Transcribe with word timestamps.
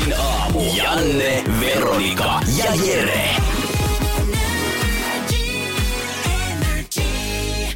Energin 0.00 0.20
aamu. 0.20 0.60
Janne, 0.76 1.44
Veronika 1.60 2.40
ja 2.56 2.74
Jere. 2.86 3.36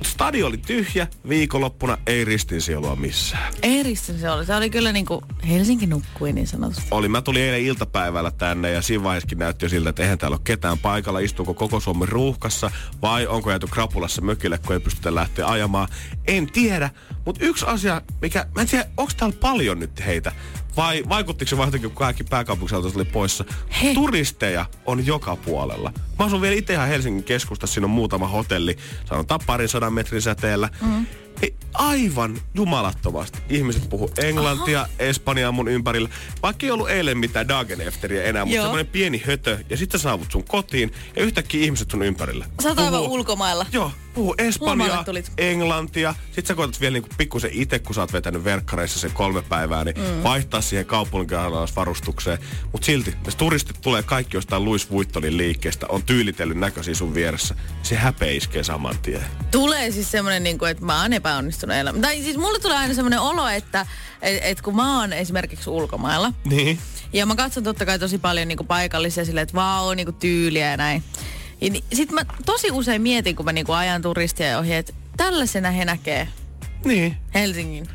Stadion 0.02 0.48
oli 0.48 0.56
tyhjä, 0.56 1.06
viikonloppuna 1.28 1.98
ei 2.06 2.24
ristinsielua 2.24 2.96
missään. 2.96 3.54
Eristä 3.62 4.12
se 4.12 4.30
oli. 4.30 4.46
Se 4.46 4.54
oli 4.54 4.70
kyllä 4.70 4.92
niin 4.92 5.06
kuin 5.06 5.20
Helsinki 5.48 5.86
nukkui 5.86 6.32
niin 6.32 6.46
sanotusti. 6.46 6.88
Oli, 6.90 7.08
mä 7.08 7.22
tulin 7.22 7.42
eilen 7.42 7.62
iltapäivällä 7.62 8.30
tänne 8.30 8.70
ja 8.70 8.82
siinä 8.82 9.04
vaiheessakin 9.04 9.38
näytti 9.38 9.64
jo 9.64 9.68
siltä, 9.68 9.90
että 9.90 10.02
eihän 10.02 10.18
täällä 10.18 10.34
ole 10.34 10.40
ketään 10.44 10.78
paikalla. 10.78 11.18
Istuuko 11.18 11.54
koko 11.54 11.80
Suomen 11.80 12.08
ruuhkassa 12.08 12.70
vai 13.02 13.26
onko 13.26 13.50
jääty 13.50 13.66
krapulassa 13.66 14.22
mökille, 14.22 14.58
kun 14.58 14.72
ei 14.72 14.80
pystytä 14.80 15.14
lähteä 15.14 15.46
ajamaan. 15.46 15.88
En 16.26 16.46
tiedä, 16.46 16.90
mutta 17.26 17.44
yksi 17.44 17.66
asia, 17.66 18.02
mikä, 18.22 18.46
mä 18.54 18.60
en 18.62 18.68
tiedä, 18.68 18.86
onko 18.96 19.12
täällä 19.16 19.36
paljon 19.40 19.78
nyt 19.78 20.06
heitä 20.06 20.32
vai 20.76 21.04
vaikuttiko 21.08 21.48
se 21.48 21.56
jotenkin, 21.56 21.90
kun 21.90 21.98
kaikki 21.98 22.24
pääkaupunkiseudut 22.24 22.96
oli 22.96 23.04
poissa? 23.04 23.44
He. 23.82 23.94
Turisteja 23.94 24.66
on 24.86 25.06
joka 25.06 25.36
puolella. 25.36 25.92
Mä 26.18 26.24
asun 26.24 26.40
vielä 26.40 26.56
itse 26.56 26.72
ihan 26.72 26.88
Helsingin 26.88 27.24
keskustassa, 27.24 27.74
siinä 27.74 27.86
on 27.86 27.90
muutama 27.90 28.28
hotelli, 28.28 28.76
sanotaan 29.04 29.40
parin 29.46 29.68
sadan 29.68 29.92
metrin 29.92 30.22
säteellä. 30.22 30.68
Mm. 30.80 31.06
Ei, 31.42 31.54
aivan 31.74 32.38
jumalattomasti. 32.54 33.38
Ihmiset 33.48 33.88
puhuu 33.88 34.10
englantia, 34.18 34.80
Aha. 34.80 34.88
espanjaa 34.98 35.52
mun 35.52 35.68
ympärillä. 35.68 36.08
Vaikka 36.42 36.66
ei 36.66 36.70
ollut 36.70 36.90
eilen 36.90 37.18
mitään 37.18 37.48
Dagenefteriä 37.48 38.22
enää, 38.22 38.44
mutta 38.44 38.60
semmoinen 38.60 38.86
pieni 38.86 39.22
hötö. 39.26 39.58
Ja 39.70 39.76
sitten 39.76 40.00
saavut 40.00 40.32
sun 40.32 40.44
kotiin 40.44 40.92
ja 41.16 41.22
yhtäkkiä 41.22 41.64
ihmiset 41.64 41.90
sun 41.90 42.02
ympärillä. 42.02 42.46
Sä 42.62 42.68
oot 42.68 42.78
aivan 42.78 43.00
ulkomailla. 43.00 43.66
Joo, 43.72 43.90
puhu 44.14 44.34
espanjaa, 44.38 45.04
englantia. 45.38 46.14
Sitten 46.24 46.46
sä 46.46 46.54
koetat 46.54 46.80
vielä 46.80 46.92
niinku 46.92 47.08
pikkusen 47.16 47.50
itse, 47.52 47.78
kun 47.78 47.94
sä 47.94 48.00
oot 48.00 48.12
vetänyt 48.12 48.44
verkkareissa 48.44 49.00
sen 49.00 49.10
kolme 49.12 49.42
päivää, 49.42 49.84
niin 49.84 49.96
mm. 49.98 50.22
vaihtaa 50.22 50.60
siihen 50.60 50.86
kaupunkialaisvarustukseen. 50.86 52.38
Mutta 52.72 52.86
silti, 52.86 53.14
jos 53.24 53.36
turistit 53.36 53.80
tulee 53.80 54.02
kaikki 54.02 54.36
jostain 54.36 54.64
Louis 54.64 54.90
Vuittonin 54.90 55.36
liikkeestä, 55.36 55.86
on 55.88 56.02
tyylitellyn 56.02 56.60
näköisiä 56.60 56.94
sun 56.94 57.14
vieressä, 57.14 57.54
se 57.82 57.96
häpeä 57.96 58.30
iskee 58.30 58.64
saman 58.64 58.98
tien. 59.02 59.22
Tulee 59.50 59.90
siis 59.90 60.10
semmoinen, 60.10 60.42
niin 60.44 60.58
kuin, 60.58 60.70
että 60.70 60.84
mä 60.84 61.02
oon 61.02 61.12
epäonnistunut 61.12 61.76
elämä. 61.76 61.98
Tai 61.98 62.22
siis 62.22 62.36
mulle 62.36 62.58
tulee 62.58 62.76
aina 62.76 62.94
semmoinen 62.94 63.20
olo, 63.20 63.48
että 63.48 63.86
et, 64.22 64.38
et 64.42 64.60
kun 64.60 64.76
mä 64.76 65.00
oon 65.00 65.12
esimerkiksi 65.12 65.70
ulkomailla, 65.70 66.32
Niin. 66.44 66.78
ja 67.12 67.26
mä 67.26 67.34
katson 67.36 67.64
totta 67.64 67.86
kai 67.86 67.98
tosi 67.98 68.18
paljon 68.18 68.48
niin 68.48 68.56
kuin 68.56 68.66
paikallisia 68.66 69.24
silleen, 69.24 69.42
että 69.42 69.54
vau, 69.54 69.94
niin 69.94 70.06
kuin 70.06 70.16
tyyliä 70.16 70.70
ja 70.70 70.76
näin. 70.76 71.02
Ja 71.64 71.70
ni, 71.70 71.84
sit 71.92 72.12
mä 72.12 72.20
tosi 72.46 72.70
usein 72.70 73.02
mietin, 73.02 73.36
kun 73.36 73.44
mä 73.44 73.52
niin 73.52 73.66
kuin 73.66 73.76
ajan 73.76 74.02
turistia 74.02 74.58
ohi, 74.58 74.74
että 74.74 74.92
tällaisena 75.16 75.70
he 75.70 75.84
näkee 75.84 76.28
Niin. 76.84 77.16
Helsingin. 77.34 77.88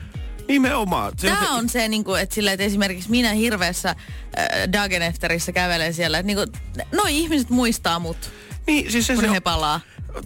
Nimenomaan. 0.48 1.14
Se 1.18 1.28
Tämä 1.28 1.52
on 1.56 1.70
se, 1.70 1.88
niin 1.88 2.04
kuin, 2.04 2.22
että, 2.22 2.36
sillä, 2.36 2.52
että 2.52 2.64
esimerkiksi 2.64 3.10
minä 3.10 3.32
hirveässä 3.34 3.90
äh, 3.90 4.48
Dagenefterissä 4.74 5.52
kävelen 5.52 5.94
siellä, 5.94 6.18
että 6.20 6.28
niin 6.28 6.38
kuin, 6.38 6.48
noi 6.92 7.18
ihmiset 7.18 7.50
muistaa 7.50 8.00
mut, 8.00 8.32
Niin, 8.68 8.92
siis 8.92 9.08
se, 9.08 9.14
kun 9.14 9.24
se 9.24 9.30
he 9.32 9.38
on, 9.38 9.44
palaa. 9.44 9.80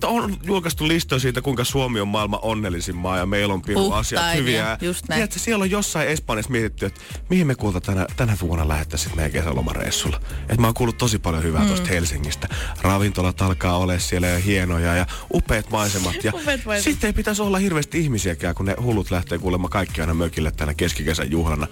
On 0.04 0.38
julkaistu 0.44 0.88
listoja 0.88 1.20
siitä, 1.20 1.42
kuinka 1.42 1.64
Suomi 1.64 2.00
on 2.00 2.08
maailman 2.08 2.40
onnellisin 2.44 2.96
maa 2.96 3.18
ja 3.18 3.26
meillä 3.26 3.54
on 3.54 3.62
piru 3.62 3.92
asiat 3.92 4.36
hyviä. 4.36 4.78
just 4.82 5.08
näin. 5.08 5.18
Tiedätkö, 5.18 5.40
siellä 5.40 5.64
on 5.64 5.72
jossain 5.72 6.08
Espanjassa 6.08 6.52
mietitty, 6.52 6.86
että 6.86 7.02
mihin 7.30 7.48
me 7.48 7.56
kuulta 7.56 7.82
tänä, 7.82 8.06
tänä 8.16 8.38
vuonna 8.42 8.68
lähettäisiin 8.68 9.16
meidän 9.16 9.32
kesälomareissulla. 9.32 10.22
Et 10.50 10.60
mä 10.60 10.68
oon 10.68 10.74
kuullut 10.74 10.98
tosi 10.98 11.20
paljon 11.20 11.44
hyvää 11.44 11.62
mm. 11.62 11.68
tuosta 11.68 11.88
Helsingistä. 11.88 12.48
Ravintolat 12.82 13.42
alkaa 13.42 13.78
olla 13.78 14.00
siellä 14.00 14.28
ja 14.28 14.40
hienoja 14.40 14.96
ja 14.96 15.06
upeat 15.34 15.70
maisemat. 15.70 16.24
Ja 16.24 16.32
Upeat 16.42 16.66
maisemat. 16.66 16.84
sitten 16.84 17.08
ei 17.08 17.14
pitäisi 17.14 17.42
olla 17.42 17.58
hirveästi 17.58 18.00
ihmisiäkään, 18.00 18.56
kun 18.56 18.66
ne 18.66 18.76
hullut 18.82 19.12
lähtee 19.12 19.38
kuulemma 19.38 19.70
kaikki 19.70 20.02
aina 20.02 20.14
mökille 20.14 20.52
tänä 20.52 20.74
keskikesän 20.74 21.32
juhlana. 21.32 21.68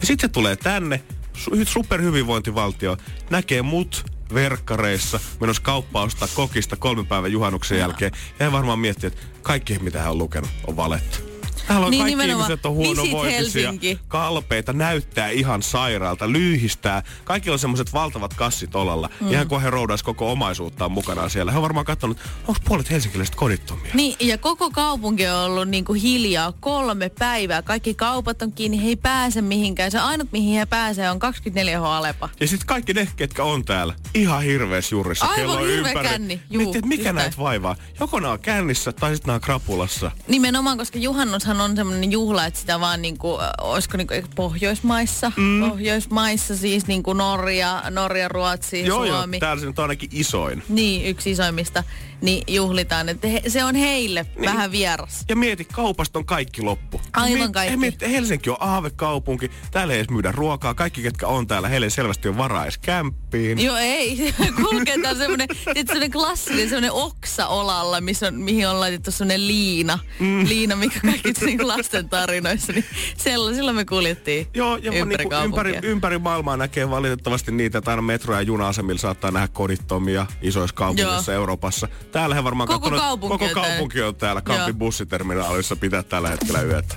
Ja 0.00 0.06
sitten 0.06 0.28
se 0.28 0.32
tulee 0.32 0.56
tänne, 0.56 1.02
su- 1.36 1.64
superhyvinvointivaltio, 1.64 2.96
näkee 3.30 3.62
mut 3.62 4.19
verkkareissa, 4.34 5.20
menossa 5.40 5.62
kauppaa 5.62 6.02
ostaa 6.02 6.28
kokista 6.34 6.76
kolmen 6.76 7.06
päivän 7.06 7.32
juhannuksen 7.32 7.78
jälkeen. 7.78 8.12
Ja 8.38 8.52
varmaan 8.52 8.78
miettii, 8.78 9.06
että 9.06 9.20
kaikki 9.42 9.78
mitä 9.78 10.02
hän 10.02 10.10
on 10.10 10.18
lukenut 10.18 10.50
on 10.66 10.76
valetta. 10.76 11.29
Täällä 11.70 11.86
on 11.86 11.90
Niin, 11.90 12.00
kaikki 12.02 12.12
nimenomaan. 12.16 12.50
ihmiset 12.50 12.66
on 12.66 12.78
Visit 12.78 12.96
huonovointisia, 12.96 13.62
Helsinki. 13.62 13.98
kalpeita, 14.08 14.72
näyttää 14.72 15.28
ihan 15.28 15.62
sairaalta, 15.62 16.32
lyhistää. 16.32 17.02
Kaikilla 17.24 17.54
on 17.54 17.58
semmoiset 17.58 17.92
valtavat 17.92 18.34
kassit 18.34 18.74
olalla. 18.74 19.10
Mm. 19.20 19.32
Ihan 19.32 19.48
kuin 19.48 19.62
he 19.62 19.70
roudaisi 19.70 20.04
koko 20.04 20.32
omaisuuttaan 20.32 20.92
mukanaan 20.92 21.30
siellä. 21.30 21.52
He 21.52 21.58
on 21.58 21.62
varmaan 21.62 21.86
katsonut, 21.86 22.18
onko 22.48 22.60
puolet 22.64 22.90
helsinkiläiset 22.90 23.34
kodittomia? 23.34 23.90
Niin, 23.94 24.16
ja 24.20 24.38
koko 24.38 24.70
kaupunki 24.70 25.26
on 25.26 25.36
ollut 25.38 25.68
niin 25.68 25.84
kuin 25.84 26.00
hiljaa 26.00 26.52
kolme 26.60 27.08
päivää. 27.18 27.62
Kaikki 27.62 27.94
kaupat 27.94 28.42
on 28.42 28.52
kiinni, 28.52 28.82
he 28.82 28.88
ei 28.88 28.96
pääse 28.96 29.42
mihinkään. 29.42 29.90
Se 29.90 29.98
ainut, 29.98 30.32
mihin 30.32 30.58
he 30.58 30.66
pääsee, 30.66 31.10
on 31.10 31.18
24H 31.18 31.84
Alepa. 31.84 32.28
Ja 32.40 32.46
sitten 32.46 32.66
kaikki 32.66 32.92
ne, 32.94 33.08
ketkä 33.16 33.44
on 33.44 33.64
täällä, 33.64 33.94
ihan 34.14 34.42
hirveässä 34.42 34.94
jurissa. 34.94 35.26
Aivan 35.26 35.58
hirveä 35.60 35.76
ympäri. 35.88 36.08
känni, 36.08 36.40
juu, 36.50 36.62
Miettii, 36.62 36.82
mikä 36.88 37.12
näitä 37.12 37.36
vaivaa. 37.38 37.76
Joko 38.00 38.20
nämä 38.20 38.32
on 38.32 38.40
kännissä 38.40 38.92
tai 38.92 39.10
sitten 39.14 39.26
nämä 39.26 39.34
on 39.34 39.40
krapulassa. 39.40 40.10
Nimenomaan, 40.28 40.78
koska 40.78 40.98
juhannushan 40.98 41.59
on 41.60 41.76
semmoinen 41.76 42.12
juhla, 42.12 42.46
että 42.46 42.60
sitä 42.60 42.80
vaan 42.80 43.02
niinku, 43.02 43.40
äh, 43.40 43.50
olisiko 43.60 43.96
niinku 43.96 44.14
Pohjoismaissa, 44.34 45.32
mm. 45.36 45.68
Pohjoismaissa 45.70 46.56
siis 46.56 46.86
niinku 46.86 47.12
Norja, 47.12 47.82
Norja, 47.90 48.28
Ruotsi, 48.28 48.86
Joo, 48.86 49.04
joo, 49.04 49.16
Suomi. 49.16 49.38
täällä 49.38 49.60
se 49.60 49.66
nyt 49.66 49.78
on 49.78 49.82
ainakin 49.82 50.08
isoin. 50.12 50.62
Niin, 50.68 51.06
yksi 51.06 51.30
isoimmista, 51.30 51.84
niin 52.22 52.42
juhlitaan. 52.48 53.08
Että 53.08 53.28
he, 53.28 53.42
se 53.48 53.64
on 53.64 53.74
heille 53.74 54.26
niin. 54.36 54.44
vähän 54.50 54.72
vieras. 54.72 55.24
Ja 55.28 55.36
mieti, 55.36 55.64
kaupasta 55.64 56.18
on 56.18 56.24
kaikki 56.24 56.62
loppu. 56.62 57.00
Aivan 57.12 57.48
Miet- 57.48 57.52
kaikki. 57.52 57.76
Mieti, 57.76 58.12
Helsinki 58.12 58.50
on 58.50 58.56
aavekaupunki, 58.60 59.50
täällä 59.70 59.92
ei 59.94 59.98
edes 60.00 60.10
myydä 60.10 60.32
ruokaa. 60.32 60.74
Kaikki, 60.74 61.02
ketkä 61.02 61.26
on 61.26 61.46
täällä, 61.46 61.68
heille 61.68 61.86
ei 61.86 61.90
selvästi 61.90 62.28
on 62.28 62.38
varaa 62.38 62.62
edes 62.64 62.78
kämppiin. 62.78 63.58
Joo, 63.64 63.76
ei. 63.76 64.34
Kulkee 64.70 64.98
täällä 65.02 65.18
semmoinen, 65.18 65.48
semmoinen 65.86 66.10
klassinen 66.10 66.68
semmoinen 66.68 66.92
oksa 66.92 67.46
olalla, 67.46 68.00
missä 68.00 68.26
on, 68.26 68.34
mihin 68.34 68.68
on 68.68 68.80
laitettu 68.80 69.10
semmoinen 69.10 69.46
liina. 69.48 69.98
Mm. 70.20 70.48
Liina, 70.48 70.76
mikä 70.76 71.00
kaikki 71.00 71.32
niin 71.46 71.68
lasten 71.68 72.08
tarinoissa. 72.08 72.72
Niin 72.72 72.84
siellä, 73.16 73.54
silloin 73.54 73.76
me 73.76 73.84
kuljettiin 73.84 74.46
Joo, 74.54 74.76
ja 74.76 74.92
ympäri 74.92 75.24
niinku 75.24 75.34
ympäri, 75.34 75.72
kaupunkia. 75.72 75.80
ympäri 75.90 76.18
maailmaa 76.18 76.56
näkee 76.56 76.90
valitettavasti 76.90 77.52
niitä, 77.52 77.78
että 77.78 77.90
aina 77.90 78.02
metro- 78.02 78.34
ja 78.34 78.42
juna-asemilla 78.42 78.98
saattaa 79.00 79.30
nähdä 79.30 79.48
kodittomia 79.48 80.26
isoissa 80.42 80.76
kaupungeissa 80.76 81.32
Joo. 81.32 81.40
Euroopassa. 81.40 81.88
Täällä 82.12 82.34
he 82.34 82.44
varmaan 82.44 82.66
Koko 82.68 82.80
katsonut, 82.80 83.00
kaupunki 83.00 83.32
koko 83.38 83.44
on 83.44 83.50
täällä. 83.54 83.68
kaupunki 83.70 84.02
on 84.02 84.14
täällä 84.16 84.40
Kampin 84.42 84.76
bussiterminaalissa 84.78 85.76
pitää 85.76 86.02
tällä 86.02 86.28
hetkellä 86.28 86.62
yötä. 86.62 86.94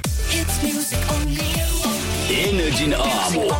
Energin 2.29 2.95
aamu. 2.99 3.51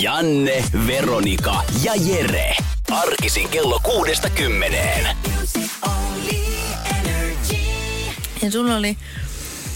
Janne, 0.00 0.64
Veronika 0.86 1.62
ja 1.82 1.92
Jere. 1.94 2.56
Arkisin 2.90 3.48
kello 3.48 3.80
kuudesta 3.82 4.30
kymmeneen. 4.30 5.16
Ja 8.42 8.50
sulla 8.50 8.76
oli 8.76 8.96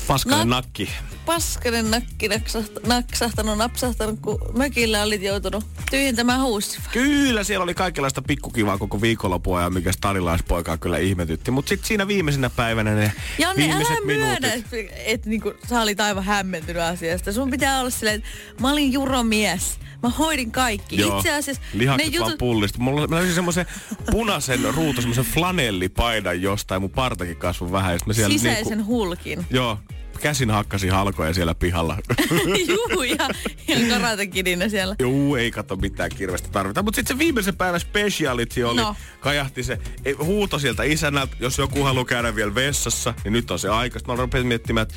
Paskainen 0.06 0.46
Nak- 0.46 0.50
nakki. 0.50 0.90
Paskanen 1.26 1.90
nakki 1.90 2.28
naksahta- 2.28 2.80
naksahtanut, 2.86 3.58
napsahtanut, 3.58 4.20
kun 4.20 4.38
mökillä 4.56 5.02
olit 5.02 5.22
joutunut 5.22 5.64
tyhjentämään 5.90 6.40
huussi. 6.42 6.78
Kyllä, 6.92 7.44
siellä 7.44 7.64
oli 7.64 7.74
kaikenlaista 7.74 8.22
pikkukivaa 8.22 8.78
koko 8.78 9.00
viikonlopun 9.00 9.58
ajan, 9.58 9.74
mikä 9.74 9.92
stadilaispoikaa 9.92 10.76
kyllä 10.76 10.98
ihmetytti. 10.98 11.50
Mutta 11.50 11.68
sitten 11.68 11.88
siinä 11.88 12.08
viimeisenä 12.08 12.50
päivänä 12.50 12.94
ne 12.94 13.12
Janne, 13.38 13.62
viimeiset 13.66 13.96
älä 13.96 14.06
myönnä, 14.06 14.48
minuutit. 14.48 14.72
että 14.74 14.94
et, 15.04 15.26
niinku, 15.26 15.52
sä 15.68 15.80
olit 15.80 16.00
aivan 16.00 16.24
hämmentynyt 16.24 16.82
asiasta. 16.82 17.32
Sun 17.32 17.50
pitää 17.50 17.80
olla 17.80 17.90
silleen, 17.90 18.16
että 18.16 18.28
mä 18.60 18.70
olin 18.72 18.92
juromies. 18.92 19.78
Mä 20.02 20.08
hoidin 20.08 20.50
kaikki. 20.52 20.96
Joo. 20.96 21.16
Itse 21.16 21.34
asiassa 21.34 21.62
Lihakset 21.72 22.20
vaan 22.20 22.32
pullista. 22.38 22.78
Mulla, 22.78 23.06
mä 23.06 23.16
löysin 23.16 23.34
semmoisen 23.34 23.66
punaisen 24.10 24.74
ruutu, 24.74 25.00
semmoisen 25.00 25.24
flanellipaidan 25.24 26.42
jostain. 26.42 26.80
Mun 26.82 26.90
partakin 26.90 27.36
kasvoi 27.36 27.72
vähän. 27.72 27.92
Ja 27.94 27.98
mä 28.06 28.12
siellä 28.12 28.32
sisäisen 28.32 28.78
niinku- 28.78 28.92
hulkin. 28.92 29.46
Joo, 29.50 29.78
käsin 30.16 30.50
hakkasin 30.50 30.92
halkoja 30.92 31.34
siellä 31.34 31.54
pihalla. 31.54 31.96
Juu, 32.68 33.02
ja, 33.02 33.28
ja 33.68 33.94
karatekidinä 33.96 34.68
siellä. 34.68 34.96
Juu, 34.98 35.36
ei 35.36 35.50
kato 35.50 35.76
mitään 35.76 36.10
kirvestä 36.16 36.48
tarvita. 36.48 36.82
Mutta 36.82 36.96
sitten 36.96 37.16
se 37.16 37.18
viimeisen 37.18 37.56
päivän 37.56 37.80
speciality 37.80 38.62
oli, 38.62 38.80
No. 38.80 38.96
kajahti 39.20 39.62
se 39.62 39.78
ei, 40.04 40.12
huuto 40.12 40.58
sieltä 40.58 40.82
isännältä, 40.82 41.36
jos 41.40 41.58
joku 41.58 41.82
haluaa 41.84 42.04
käydä 42.04 42.34
vielä 42.34 42.54
vessassa, 42.54 43.14
niin 43.24 43.32
nyt 43.32 43.50
on 43.50 43.58
se 43.58 43.68
aika. 43.68 43.98
Sitten 43.98 44.14
mä 44.16 44.20
rupesin 44.22 44.46
miettimään, 44.46 44.82
että 44.82 44.94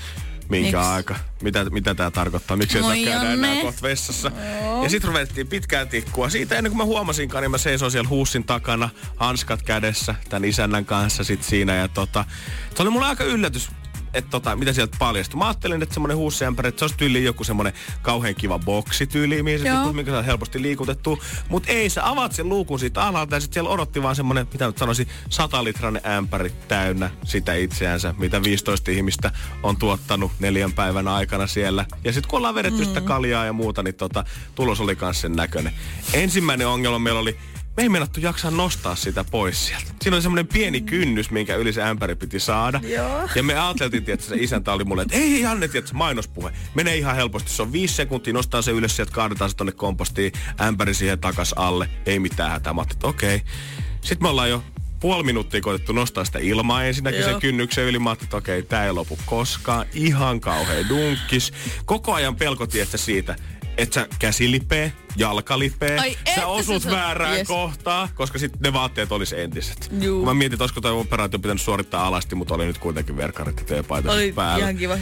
Minkä 0.49 0.77
Miks? 0.77 0.87
aika? 0.87 1.15
Mitä, 1.41 1.65
mitä 1.69 1.95
tää 1.95 2.11
tarkoittaa? 2.11 2.57
Miksi 2.57 2.77
ei 2.77 2.83
saa 2.83 2.95
käydä 3.19 3.33
enää 3.33 3.61
kohta 3.61 3.81
vessassa? 3.81 4.31
Ja 4.83 4.89
sitten 4.89 5.07
ruvettiin 5.07 5.47
pitkään 5.47 5.87
tikkua. 5.87 6.29
Siitä 6.29 6.55
ennen 6.55 6.71
kuin 6.71 6.77
mä 6.77 6.83
huomasinkaan, 6.85 7.41
niin 7.41 7.51
mä 7.51 7.57
seisoin 7.57 7.91
siellä 7.91 8.09
huussin 8.09 8.43
takana, 8.43 8.89
hanskat 9.15 9.61
kädessä, 9.63 10.15
tämän 10.29 10.45
isännän 10.45 10.85
kanssa 10.85 11.23
sit 11.23 11.43
siinä. 11.43 11.75
Ja 11.75 11.87
tota, 11.87 12.25
se 12.75 12.81
oli 12.81 12.89
mulle 12.89 13.05
aika 13.05 13.23
yllätys, 13.23 13.69
että 14.13 14.29
tota, 14.31 14.55
mitä 14.55 14.73
sieltä 14.73 14.97
paljastui. 14.99 15.37
Mä 15.37 15.47
ajattelin, 15.47 15.83
että 15.83 15.93
semmonen 15.93 16.17
huussiämpäri, 16.17 16.69
että 16.69 16.79
se 16.79 16.85
olisi 16.85 16.97
tyyliin 16.97 17.25
joku 17.25 17.43
semmonen 17.43 17.73
kauhean 18.01 18.35
kiva 18.35 18.59
boksi 18.59 19.07
tyyli, 19.07 19.43
mihin 19.43 19.59
se 19.59 19.69
mikä 19.93 20.11
saa 20.11 20.21
helposti 20.21 20.61
liikutettu. 20.61 21.19
Mutta 21.49 21.71
ei, 21.71 21.89
sä 21.89 22.09
avaat 22.09 22.33
sen 22.33 22.49
luukun 22.49 22.79
siitä 22.79 23.03
alhaalta 23.03 23.35
ja 23.35 23.39
sitten 23.39 23.53
siellä 23.53 23.69
odotti 23.69 24.03
vaan 24.03 24.15
semmonen, 24.15 24.47
mitä 24.51 24.67
nyt 24.67 24.77
sanoisin, 24.77 25.07
100 25.29 25.63
litranen 25.63 26.01
ämpäri 26.05 26.51
täynnä 26.67 27.09
sitä 27.23 27.53
itseänsä, 27.53 28.13
mitä 28.17 28.43
15 28.43 28.91
ihmistä 28.91 29.31
on 29.63 29.77
tuottanut 29.77 30.31
neljän 30.39 30.73
päivän 30.73 31.07
aikana 31.07 31.47
siellä. 31.47 31.85
Ja 32.03 32.13
sitten 32.13 32.29
kun 32.29 32.37
ollaan 32.37 32.55
vedetty 32.55 32.79
mm. 32.79 32.85
sitä 32.85 33.01
kaljaa 33.01 33.45
ja 33.45 33.53
muuta, 33.53 33.83
niin 33.83 33.95
tota, 33.95 34.23
tulos 34.55 34.79
oli 34.79 34.97
myös 35.01 35.21
sen 35.21 35.33
näköinen. 35.33 35.73
Ensimmäinen 36.13 36.67
ongelma 36.67 36.99
meillä 36.99 37.19
oli, 37.19 37.37
me 37.79 37.83
ei 37.83 37.89
meinattu 37.89 38.19
jaksaa 38.19 38.51
nostaa 38.51 38.95
sitä 38.95 39.23
pois 39.23 39.67
sieltä. 39.67 39.85
Siinä 40.01 40.15
oli 40.15 40.21
semmoinen 40.21 40.47
pieni 40.47 40.81
kynnys, 40.81 41.31
minkä 41.31 41.55
yli 41.55 41.73
se 41.73 41.83
ämpäri 41.83 42.15
piti 42.15 42.39
saada. 42.39 42.81
Joo. 42.83 43.29
Ja 43.35 43.43
me 43.43 43.59
ajateltiin, 43.59 44.03
että 44.09 44.25
se 44.25 44.35
isäntä 44.35 44.73
oli 44.73 44.83
mulle, 44.83 45.01
että 45.01 45.15
ei 45.15 45.41
Janne, 45.41 45.67
tiedätkö, 45.67 45.97
mainospuhe. 45.97 46.53
Menee 46.75 46.95
ihan 46.95 47.15
helposti. 47.15 47.51
Se 47.51 47.61
on 47.61 47.71
viisi 47.71 47.93
sekuntia, 47.93 48.33
nostaa 48.33 48.61
se 48.61 48.71
ylös, 48.71 48.95
sieltä 48.95 49.11
kaadetaan 49.11 49.49
se 49.49 49.55
tonne 49.55 49.71
kompostiin, 49.71 50.31
ämpäri 50.61 50.93
siihen 50.93 51.19
takas 51.19 51.53
alle. 51.55 51.89
Ei 52.05 52.19
mitään 52.19 52.51
hätää. 52.51 52.73
Mä 52.73 52.81
että 52.91 53.07
okei. 53.07 53.41
Sitten 54.01 54.25
me 54.25 54.29
ollaan 54.29 54.49
jo 54.49 54.63
puoli 54.99 55.23
minuuttia 55.23 55.61
koitettu 55.61 55.93
nostaa 55.93 56.25
sitä 56.25 56.39
ilmaa 56.39 56.83
ensinnäkin 56.83 57.19
Joo. 57.19 57.29
sen 57.29 57.41
kynnyksen 57.41 57.83
yli. 57.83 57.99
Mä 57.99 58.09
ajattelin, 58.09 58.27
että 58.27 58.37
okei, 58.37 58.63
tää 58.63 58.85
ei 58.85 58.91
lopu 58.91 59.19
koskaan. 59.25 59.85
Ihan 59.93 60.39
kauhea 60.39 60.89
dunkkis. 60.89 61.53
Koko 61.85 62.13
ajan 62.13 62.35
pelko 62.35 62.67
tietysti 62.67 62.97
siitä, 62.97 63.35
että 63.77 63.93
sä 63.95 64.07
käsi 64.19 64.51
lipee, 64.51 64.93
jalka 65.15 65.59
lipee, 65.59 65.99
Ai 65.99 66.17
sä 66.27 66.33
se 66.35 66.45
osut 66.45 66.83
sa- 66.83 66.91
väärään 66.91 67.35
Yes. 67.37 67.47
kohtaan, 67.47 68.09
koska 68.15 68.39
sitten 68.39 68.59
ne 68.61 68.73
vaatteet 68.73 69.11
olisi 69.11 69.39
entiset. 69.39 69.89
Juu. 70.01 70.25
Mä 70.25 70.33
mietin, 70.33 70.53
että 70.53 70.63
olisiko 70.63 70.81
toi 70.81 70.91
operaatio 70.91 71.39
pitänyt 71.39 71.61
suorittaa 71.61 72.07
alasti, 72.07 72.35
mutta 72.35 72.53
oli 72.55 72.65
nyt 72.65 72.77
kuitenkin 72.77 73.17
verkkarit 73.17 73.57
ja 73.59 73.65
työpaita 73.65 74.11
Oli 74.11 74.31
päällä. 74.31 74.57
ihan 74.63 74.77
kiva. 74.77 74.97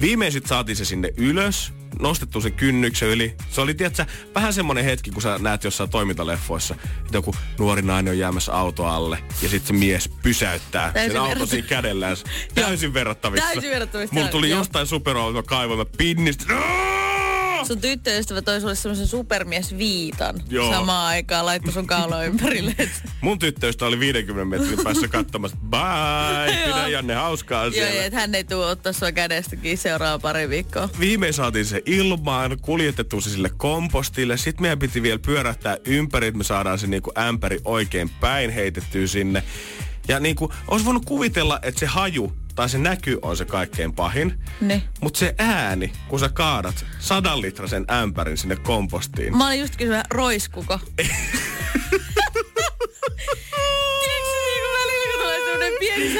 Viimein 0.00 0.32
sit 0.32 0.46
saatiin 0.46 0.76
se 0.76 0.84
sinne 0.84 1.10
ylös, 1.16 1.72
nostettu 2.00 2.40
sen 2.40 2.52
kynnyksen 2.52 3.08
yli. 3.08 3.34
Se 3.50 3.60
oli, 3.60 3.74
tiedätkö, 3.74 4.06
vähän 4.34 4.52
semmonen 4.52 4.84
hetki, 4.84 5.10
kun 5.10 5.22
sä 5.22 5.38
näet 5.38 5.64
jossain 5.64 5.90
toimintaleffoissa, 5.90 6.74
että 6.74 7.16
joku 7.16 7.34
nuori 7.58 7.82
nainen 7.82 8.10
on 8.10 8.18
jäämässä 8.18 8.52
auto 8.54 8.84
alle 8.86 9.18
ja 9.42 9.48
sitten 9.48 9.66
se 9.66 9.72
mies 9.72 10.08
pysäyttää 10.22 10.92
Täysin 10.92 11.12
sen 11.12 11.20
auton 11.20 11.48
siinä 11.48 11.68
kädellään. 11.68 12.16
Täysin 12.54 12.94
verrattavissa. 12.94 13.46
Täysin 13.52 13.70
verrattavissa 13.70 14.14
Mulla 14.14 14.28
tuli 14.28 14.50
jostain 14.50 14.86
superauto, 14.86 15.32
mä 15.38 15.42
kaivoin, 15.42 15.78
mä 15.78 15.84
pinnistin. 15.98 16.46
Sun 17.72 17.80
tyttöystävä 17.80 18.42
toi 18.42 18.60
sulle 18.60 18.74
semmoisen 18.74 19.06
supermies 19.06 19.78
viitan. 19.78 20.42
Joo. 20.48 20.72
Samaan 20.72 21.06
aikaan 21.06 21.46
laittoi 21.46 21.72
sun 21.72 21.86
kaulo 21.86 22.22
ympärille. 22.22 22.74
Mun 23.20 23.38
tyttöystä 23.38 23.86
oli 23.86 23.98
50 24.00 24.44
metrin 24.44 24.84
päässä 24.84 25.08
katsomassa, 25.08 25.56
bye, 25.70 26.56
pidä 26.66 26.76
Joo. 26.76 26.86
Janne 26.86 27.14
hauskaa 27.14 27.64
Joo, 27.64 27.72
siellä. 27.72 27.94
ja 27.94 28.04
et 28.04 28.12
hän 28.12 28.34
ei 28.34 28.44
tuu 28.44 28.62
ottaa 28.62 28.92
sua 28.92 29.12
kädestäkin 29.12 29.78
seuraava 29.78 30.18
pari 30.18 30.48
viikkoa. 30.48 30.88
Viimein 31.00 31.34
saatiin 31.34 31.64
se 31.64 31.82
ilmaan, 31.86 32.56
kuljetettu 32.60 33.20
se 33.20 33.30
sille 33.30 33.50
kompostille. 33.56 34.36
Sitten 34.36 34.62
meidän 34.62 34.78
piti 34.78 35.02
vielä 35.02 35.18
pyörähtää 35.18 35.76
ympäri, 35.86 36.26
että 36.26 36.38
me 36.38 36.44
saadaan 36.44 36.78
se 36.78 36.86
niinku 36.86 37.12
ämpäri 37.18 37.58
oikein 37.64 38.10
päin 38.20 38.50
heitettyä 38.50 39.06
sinne. 39.06 39.42
Ja 40.08 40.20
niinku, 40.20 40.52
olisi 40.68 40.86
voinut 40.86 41.04
kuvitella, 41.04 41.58
että 41.62 41.80
se 41.80 41.86
haju 41.86 42.32
tai 42.54 42.68
se 42.68 42.78
näky 42.78 43.18
on 43.22 43.36
se 43.36 43.44
kaikkein 43.44 43.92
pahin. 43.92 44.38
Niin. 44.60 44.82
Mutta 45.00 45.18
se 45.18 45.34
ääni, 45.38 45.92
kun 46.08 46.20
sä 46.20 46.28
kaadat 46.28 46.84
sadan 46.98 47.42
litrasen 47.42 47.84
ämpärin 47.90 48.38
sinne 48.38 48.56
kompostiin. 48.56 49.36
Mä 49.36 49.46
olin 49.46 49.60
just 49.60 49.76
kysyä, 49.76 50.02
roiskuko? 50.10 50.78
Tiedätkö 54.00 54.68
välillä, 54.72 55.12
kun 55.12 55.20
tulee 55.20 55.38
semmonen 55.44 55.72
pieni, 55.80 56.14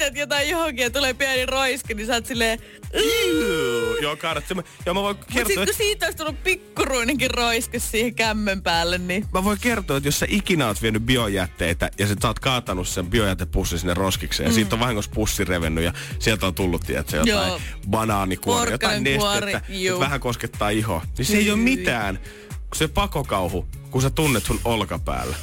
heität 0.00 0.18
jotain 0.18 0.48
johonkin 0.48 0.82
ja 0.82 0.90
tulee 0.90 1.14
pieni 1.14 1.46
roiske, 1.46 1.94
niin 1.94 2.06
sä 2.06 2.14
oot 2.14 2.26
silleen... 2.26 2.58
Juu, 2.94 3.96
Joo, 4.02 4.16
se. 4.48 4.54
Ja 4.86 4.94
mä 4.94 5.02
voin 5.02 5.16
Mut 5.16 5.26
kertoa, 5.34 5.48
sit 5.48 5.64
kun 5.64 5.74
siitä 5.74 6.06
olisi 6.06 6.18
tullut 6.18 6.42
pikkuruinenkin 6.42 7.30
roiske 7.30 7.78
siihen 7.78 8.14
kämmen 8.14 8.62
päälle, 8.62 8.98
niin... 8.98 9.26
Mä 9.32 9.44
voin 9.44 9.58
kertoa, 9.60 9.96
että 9.96 10.08
jos 10.08 10.18
sä 10.18 10.26
ikinä 10.28 10.66
oot 10.66 10.82
vienyt 10.82 11.02
biojätteitä 11.02 11.90
ja 11.98 12.06
sit 12.06 12.22
sä 12.22 12.28
oot 12.28 12.38
kaatanut 12.38 12.88
sen 12.88 13.06
biojätepussin 13.06 13.78
sinne 13.78 13.94
roskikseen 13.94 14.46
ja 14.46 14.54
siitä 14.54 14.76
on 14.76 14.80
vahingossa 14.80 15.10
pussi 15.14 15.44
revennyt 15.44 15.84
ja 15.84 15.92
sieltä 16.18 16.46
on 16.46 16.54
tullut, 16.54 16.82
tiedätkö, 16.86 17.16
jotain 17.16 17.38
Mm. 17.38 17.48
Joo. 17.48 17.60
banaanikuori, 17.90 18.70
jotain 18.70 19.04
nestettä, 19.04 19.58
että 19.58 19.98
vähän 20.00 20.20
koskettaa 20.20 20.70
ihoa. 20.70 21.02
Niin 21.18 21.26
se 21.26 21.36
ei 21.36 21.50
ole 21.50 21.58
mitään, 21.58 22.18
kun 22.48 22.76
se 22.76 22.88
pakokauhu, 22.88 23.68
kun 23.90 24.02
sä 24.02 24.10
tunnet 24.10 24.44
sun 24.44 24.60
olkapäällä, 24.64 25.36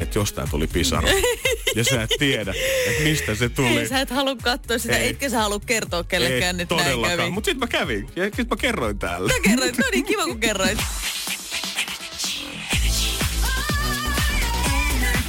että 0.00 0.18
jostain 0.18 0.50
tuli 0.50 0.66
pisara. 0.66 1.08
ja 1.76 1.84
sä 1.84 2.02
et 2.02 2.10
tiedä, 2.18 2.54
että 2.86 3.02
mistä 3.02 3.34
se 3.34 3.48
tuli. 3.48 3.78
Ei, 3.78 3.88
sä 3.88 4.00
et 4.00 4.10
halua 4.10 4.36
katsoa 4.36 4.78
sitä, 4.78 4.96
Ei. 4.96 5.08
etkä 5.08 5.28
sä 5.28 5.38
halua 5.38 5.60
kertoa 5.66 6.04
kellekään, 6.04 6.56
ei 6.56 6.62
että 6.62 6.74
näin 6.74 7.02
kävi. 7.02 7.30
Mutta 7.30 7.50
sit 7.50 7.58
mä 7.58 7.66
kävin 7.66 8.08
ja 8.16 8.24
sit 8.36 8.50
mä 8.50 8.56
kerroin 8.56 8.98
täällä. 8.98 9.32
Sä 9.32 9.40
kerroit, 9.40 9.78
no 9.78 9.84
niin, 9.92 10.04
kiva 10.04 10.24
kun 10.24 10.40
kerroit. 10.40 10.78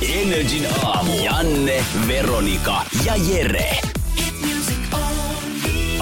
Energin 0.10 0.68
aamu. 0.84 1.26
Janne, 1.26 1.86
Veronika 2.08 2.86
ja 3.06 3.16
Jere. 3.16 3.91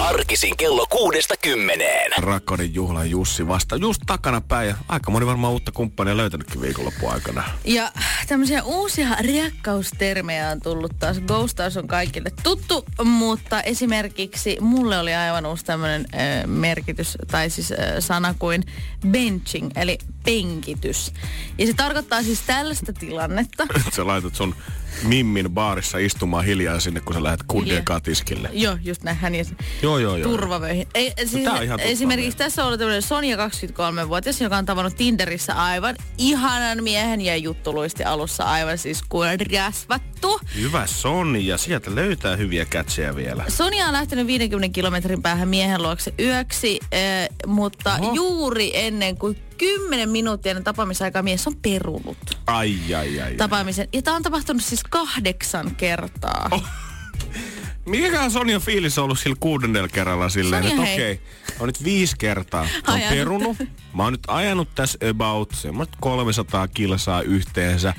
Arkisin 0.10 0.58
kello 0.58 0.86
kuudesta 0.90 1.34
kymmeneen. 1.42 2.12
Rakkauden 2.18 2.74
juhla 2.74 3.06
Jussi 3.06 3.48
vasta 3.48 3.76
just 3.76 4.02
takana 4.06 4.42
päin 4.42 4.68
ja 4.68 4.76
aika 4.88 5.12
moni 5.12 5.26
varmaan 5.26 5.54
uutta 5.54 5.72
kumppania 5.72 6.18
löytänytkin 6.18 6.62
viikonloppuaikana. 6.62 7.42
aikana. 7.42 7.60
Ja 7.66 7.92
tämmöisiä 8.28 8.64
uusia 8.64 9.08
riakkaustermejä 9.20 10.50
on 10.50 10.62
tullut 10.62 10.92
taas. 11.00 11.20
Ghostaus 11.20 11.78
on 11.78 11.88
kaikille 11.88 12.32
tuttu, 12.44 12.86
mutta 13.04 13.62
esimerkiksi 13.62 14.58
mulle 14.62 15.00
oli 15.00 15.14
aivan 15.14 15.46
uusi 15.46 15.66
tämmöinen 15.66 16.06
äh, 16.14 16.48
merkitys, 16.48 17.18
tai 17.32 17.50
siis 17.50 17.72
äh, 17.72 17.78
sana 18.00 18.36
kuin 18.40 18.64
benching, 19.08 19.70
eli 19.76 19.98
penkitys. 20.30 21.14
Ja 21.58 21.68
se 21.68 21.74
tarkoittaa 21.74 22.24
siis 22.24 22.42
tällaista 22.42 22.94
tilannetta. 22.94 23.68
sä 23.96 24.08
laitat 24.08 24.36
sun 24.36 24.56
Mimmin 25.04 25.50
baarissa 25.50 25.98
istumaan 25.98 26.46
hiljaa 26.46 26.80
sinne, 26.80 27.02
kun 27.02 27.16
sä 27.16 27.24
lähdet 27.24 27.44
kuddien 27.48 27.66
Hiljaa. 27.66 27.84
katiskille. 27.86 28.50
Joo, 28.54 28.78
just 28.84 29.04
näin 29.04 29.18
hän 29.18 29.36
ja 29.36 29.46
Joo, 29.82 29.98
joo, 29.98 30.18
joo. 30.18 30.30
turvavöihin. 30.30 30.88
Ei, 30.94 31.14
siis, 31.26 31.44
tää 31.44 31.54
on 31.54 31.64
ihan 31.64 31.80
tuttua 31.80 31.92
esimerkiksi 31.92 32.38
tässä 32.38 32.62
on 32.62 32.68
ollut 32.68 32.80
tämmöinen 32.80 33.02
Sonja 33.02 33.38
23-vuotias, 33.48 34.42
joka 34.42 34.58
on 34.58 34.66
tavannut 34.66 34.96
Tinderissä 34.96 35.54
aivan 35.54 35.96
ihanan 36.18 36.84
miehen 36.84 37.22
ja 37.22 37.38
juttuluisti 37.38 38.04
alussa 38.04 38.44
aivan 38.44 38.78
siis 38.78 39.02
kuin 39.10 39.40
rasvattu. 39.54 40.40
Hyvä 40.56 40.88
Sonja, 40.88 41.58
sieltä 41.58 41.96
löytää 41.96 42.36
hyviä 42.36 42.66
kätsejä 42.66 43.16
vielä. 43.16 43.46
Sonja 43.48 43.86
on 43.86 43.94
lähtenyt 43.94 44.28
50 44.28 44.74
kilometrin 44.74 45.22
päähän 45.22 45.48
miehen 45.48 45.82
luokse 45.82 46.14
yöksi, 46.20 46.80
äh, 46.94 47.00
mutta. 47.48 48.00
Oho. 48.02 48.14
juuri 48.14 48.72
ennen 48.74 49.18
kuin 49.18 49.38
10 49.60 50.10
minuuttia 50.10 50.50
ennen 50.50 50.64
tapaamisaikaa 50.64 51.22
mies 51.22 51.48
on 51.48 51.56
perunut 51.56 52.18
Ai, 52.48 52.96
ai, 52.96 53.22
ai. 53.22 53.36
tapaamisen. 53.36 53.88
Ja 53.94 54.02
tämä 54.02 54.16
on 54.16 54.24
tapahtunut 54.24 54.64
siis 54.64 54.84
kahdeksan 54.84 55.76
kertaa. 55.76 56.48
Oh. 56.52 56.64
Mikäkään 57.86 58.32
Sonja 58.32 58.60
fiilis 58.60 58.98
on 58.98 59.04
ollut 59.04 59.20
sillä 59.20 59.36
kuudennella 59.40 59.88
kerralla 59.88 60.30
silleen, 60.30 60.64
Sonja, 60.64 60.84
että 60.84 60.94
okei, 60.94 61.22
on 61.60 61.68
nyt 61.68 61.84
viisi 61.84 62.16
kertaa. 62.18 62.68
Mä 62.88 62.94
oon 62.94 63.02
perunut. 63.10 63.58
Mä 63.94 64.04
oon 64.04 64.14
nyt 64.14 64.24
ajanut 64.28 64.76
tässä 64.76 64.98
about 65.10 65.52
semmoista 65.52 65.98
300 66.02 66.68
kilsaa 66.68 67.22
yhteensä. 67.22 67.94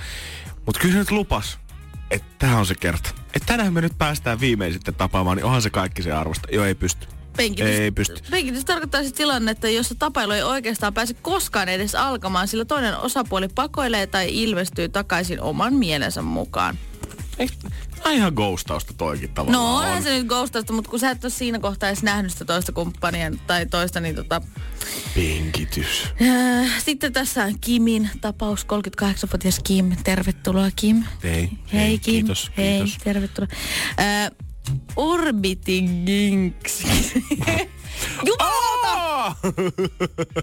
Mutta 0.67 0.81
kyllä 0.81 0.93
se 0.93 0.99
nyt 0.99 1.11
lupas, 1.11 1.59
että 2.11 2.29
tää 2.39 2.59
on 2.59 2.67
se 2.67 2.75
kerta. 2.75 3.11
Että 3.35 3.47
tänään 3.47 3.73
me 3.73 3.81
nyt 3.81 3.99
päästään 3.99 4.41
viimein 4.41 4.73
sitten 4.73 4.95
tapaamaan, 4.95 5.37
niin 5.37 5.45
onhan 5.45 5.63
se 5.63 5.71
kaikki 5.71 6.03
se 6.03 6.13
arvosta. 6.13 6.49
Joo, 6.53 6.65
ei 6.65 6.75
pysty. 6.75 7.07
Penkitys, 7.41 7.79
Ei 7.81 7.91
pysty. 7.91 8.15
Penkitys 8.31 8.65
tarkoittaa 8.65 9.01
siis 9.01 9.13
tilannetta, 9.13 9.69
jossa 9.69 9.95
tapailu 9.95 10.33
ei 10.33 10.43
oikeastaan 10.43 10.95
pääse 10.95 11.15
koskaan 11.15 11.69
edes 11.69 11.95
alkamaan, 11.95 12.49
sillä 12.49 12.65
toinen 12.65 12.97
osapuoli 12.97 13.49
pakoilee 13.49 14.07
tai 14.07 14.29
ilmestyy 14.43 14.89
takaisin 14.89 15.41
oman 15.41 15.75
mielensä 15.75 16.23
mukaan. 16.23 16.79
Eikö, 17.39 17.55
tää 17.63 17.71
on 18.05 18.13
ihan 18.13 18.33
ghostausta 18.35 18.95
toikin 18.99 19.31
tavallaan 19.35 19.65
No 19.65 19.77
on. 19.77 19.85
onhan 19.85 20.03
se 20.03 20.19
nyt 20.19 20.27
ghostausta, 20.27 20.73
mutta 20.73 20.91
kun 20.91 20.99
sä 21.01 21.11
et 21.11 21.25
ole 21.25 21.31
siinä 21.33 21.59
kohtaa 21.59 21.89
edes 21.89 22.03
nähnyt 22.03 22.33
sitä 22.33 22.45
toista 22.45 22.73
kumppania 22.73 23.31
tai 23.47 23.67
toista, 23.67 24.01
niin 24.01 24.15
tota... 24.15 24.43
Penkitys. 25.15 26.05
Äh, 26.23 26.83
Sitten 26.85 27.13
tässä 27.13 27.45
on 27.45 27.55
Kimin 27.61 28.11
tapaus, 28.21 28.67
38-vuotias 29.03 29.61
Kim. 29.65 29.93
Tervetuloa 30.05 30.69
Kim. 30.77 31.03
Hei, 31.23 31.33
Hei, 31.33 31.51
hei, 31.73 31.99
Kim. 31.99 32.13
kiitos, 32.15 32.51
Hei, 32.57 32.81
kiitos. 32.81 32.99
tervetuloa. 33.05 33.49
Äh, 34.01 34.31
Orbiting 34.97 36.07
Ginks. 36.07 36.83
Jumalauta! 38.27 39.27
Ah! 39.27 39.37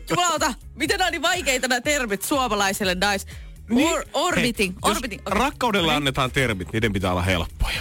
Jumalauta! 0.09 0.53
Miten 0.75 1.01
on 1.01 1.11
niin 1.11 1.21
vaikeita 1.21 1.67
nämä 1.67 1.81
termit 1.81 2.21
suomalaiselle 2.21 2.95
nais? 2.95 3.27
Or, 3.71 4.03
orbiting. 4.13 4.75
Hei, 4.85 4.91
orbiting. 4.91 5.21
Okei. 5.25 5.39
rakkaudella 5.39 5.87
Okei. 5.91 5.97
annetaan 5.97 6.31
termit, 6.31 6.73
niiden 6.73 6.93
pitää 6.93 7.11
olla 7.11 7.21
helppoja. 7.21 7.79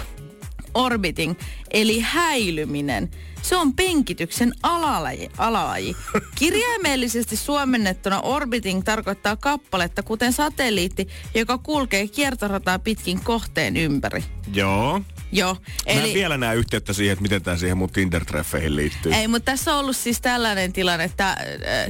orbiting, 0.74 1.34
eli 1.70 2.00
häilyminen. 2.00 3.10
Se 3.42 3.56
on 3.56 3.72
penkityksen 3.72 4.52
alalaji. 4.62 5.30
alalaji. 5.38 5.96
Kirjaimellisesti 6.38 7.36
suomennettuna 7.36 8.20
orbiting 8.20 8.82
tarkoittaa 8.84 9.36
kappaletta, 9.36 10.02
kuten 10.02 10.32
satelliitti, 10.32 11.08
joka 11.34 11.58
kulkee 11.58 12.08
kiertorataa 12.08 12.78
pitkin 12.78 13.20
kohteen 13.24 13.76
ympäri. 13.76 14.24
Joo. 14.54 15.00
Joo. 15.36 15.54
Mä 15.54 15.60
en 15.86 15.98
Eli, 15.98 16.14
vielä 16.14 16.36
näe 16.36 16.54
yhteyttä 16.56 16.92
siihen, 16.92 17.12
että 17.12 17.22
miten 17.22 17.42
tämä 17.42 17.56
siihen 17.56 17.76
mun 17.78 17.88
Tinder-treffeihin 17.90 18.76
liittyy. 18.76 19.12
ei, 19.14 19.28
mutta 19.28 19.52
tässä 19.52 19.72
on 19.74 19.80
ollut 19.80 19.96
siis 19.96 20.20
tällainen 20.20 20.72
tilanne, 20.72 21.04
että 21.04 21.28
äh, 21.30 21.36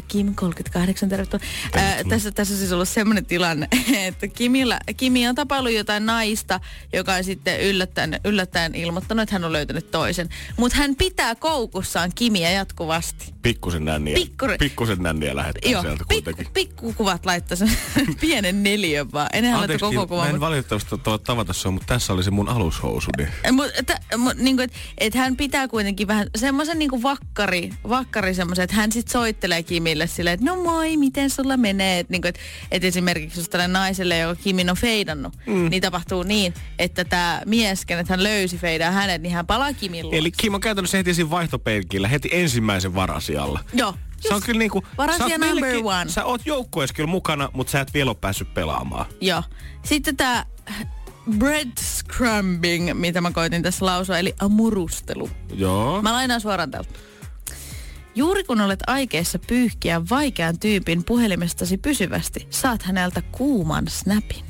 Kim 0.08 0.34
38, 0.34 1.08
tervetuloa. 1.08 1.46
Äh, 1.76 1.96
tässä, 2.08 2.30
tässä 2.30 2.54
on 2.54 2.58
siis 2.58 2.72
ollut 2.72 2.88
semmoinen 2.88 3.26
tilanne, 3.26 3.68
että 4.08 4.28
Kimillä, 4.28 4.80
Kimi 4.96 5.28
on 5.28 5.34
tapaillut 5.34 5.72
jotain 5.72 6.06
naista, 6.06 6.60
joka 6.92 7.14
on 7.14 7.24
sitten 7.24 7.60
yllättäen, 7.60 8.20
yllättäen 8.24 8.74
ilmoittanut, 8.74 9.22
että 9.22 9.34
hän 9.34 9.44
on 9.44 9.52
löytänyt 9.52 9.90
toisen. 9.90 10.28
Mutta 10.56 10.78
hän 10.78 10.96
pitää 10.96 11.34
koukussaan 11.34 12.12
Kimiä 12.14 12.50
jatkuvasti. 12.50 13.34
Pikkusen 13.42 13.84
nänniä. 13.84 14.16
Pikkuri- 14.16 14.56
Pikkusen 14.58 14.98
nänniä 15.02 15.36
lähettää 15.36 15.70
Joo, 15.70 15.82
sieltä 15.82 16.04
pikku, 16.08 16.24
kuitenkin. 16.24 16.52
pikkukuvat 16.54 17.26
laittaa 17.26 17.56
sen 17.56 17.70
pienen 18.20 18.62
neliön 18.62 19.12
vaan. 19.12 19.28
Enhän 19.32 19.60
Anteeksi, 19.60 19.80
koko 19.84 20.16
mä 20.16 20.22
en 20.22 20.28
kuvan. 20.28 20.40
valitettavasti 20.40 20.90
tavata 21.24 21.52
sua, 21.52 21.70
mutta 21.72 21.86
tässä 21.94 22.12
oli 22.12 22.24
se 22.24 22.30
mun 22.30 22.48
alushousu. 22.48 23.10
Mutta 23.52 23.94
mut, 24.16 24.36
niinku, 24.36 24.62
et, 24.62 24.72
et 24.98 25.14
hän 25.14 25.36
pitää 25.36 25.68
kuitenkin 25.68 26.08
vähän 26.08 26.26
semmoisen 26.36 26.78
niinku 26.78 27.02
vakkari, 27.02 27.70
vakkari 27.88 28.34
semmoisen, 28.34 28.62
että 28.62 28.76
hän 28.76 28.92
sit 28.92 29.08
soittelee 29.08 29.62
Kimille 29.62 30.06
silleen, 30.06 30.34
että 30.34 30.46
no 30.46 30.62
moi, 30.62 30.96
miten 30.96 31.30
sulla 31.30 31.56
menee. 31.56 31.98
Että 31.98 32.12
niinku, 32.12 32.28
et, 32.28 32.38
et 32.70 32.84
esimerkiksi 32.84 33.40
jos 33.40 33.48
tälle 33.48 33.68
naiselle, 33.68 34.18
joka 34.18 34.40
Kimin 34.42 34.70
on 34.70 34.76
feidannut, 34.76 35.34
mm. 35.46 35.70
niin 35.70 35.82
tapahtuu 35.82 36.22
niin, 36.22 36.54
että 36.78 37.04
tämä 37.04 37.42
mies, 37.46 37.84
kenet 37.84 38.08
hän 38.08 38.22
löysi 38.22 38.58
feidaa 38.58 38.90
hänet, 38.90 39.22
niin 39.22 39.34
hän 39.34 39.46
palaa 39.46 39.72
Kimin 39.72 40.06
luo. 40.06 40.14
Eli 40.14 40.30
Kim 40.30 40.54
on 40.54 40.60
käytännössä 40.60 40.96
heti 40.96 41.14
siinä 41.14 41.30
vaihtopenkillä, 41.30 42.08
heti 42.08 42.28
ensimmäisen 42.32 42.94
varasijalla. 42.94 43.60
Joo. 43.72 43.94
Se 44.20 44.34
on 44.34 44.42
kyllä 44.42 44.58
niinku... 44.58 44.82
Varasia 44.98 45.28
sä 45.28 45.34
oot 45.34 45.40
number 45.40 45.60
melkein- 45.60 45.84
one. 45.86 46.10
Sä 46.10 46.24
oot 46.24 46.46
joukkueessa 46.46 46.94
kyllä 46.94 47.06
mukana, 47.06 47.48
mutta 47.52 47.70
sä 47.70 47.80
et 47.80 47.94
vielä 47.94 48.10
ole 48.10 48.16
päässyt 48.20 48.54
pelaamaan. 48.54 49.06
Joo. 49.20 49.42
Sitten 49.84 50.16
tämä 50.16 50.46
bread 51.38 51.72
scrumbing, 51.80 52.94
mitä 52.94 53.20
mä 53.20 53.30
koitin 53.30 53.62
tässä 53.62 53.86
lausua, 53.86 54.18
eli 54.18 54.34
amurustelu. 54.40 55.30
Joo. 55.54 56.02
Mä 56.02 56.12
lainaan 56.12 56.40
suoraan 56.40 56.70
täältä. 56.70 56.90
Juuri 58.14 58.44
kun 58.44 58.60
olet 58.60 58.80
aikeissa 58.86 59.38
pyyhkiä 59.38 60.02
vaikean 60.10 60.58
tyypin 60.58 61.04
puhelimestasi 61.04 61.78
pysyvästi, 61.78 62.46
saat 62.50 62.82
häneltä 62.82 63.22
kuuman 63.32 63.88
snapin. 63.88 64.44